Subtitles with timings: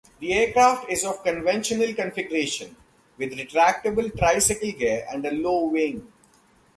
[0.19, 2.75] The aircraft is of conventional configuration,
[3.19, 6.11] with retractable tricycle gear and a low wing.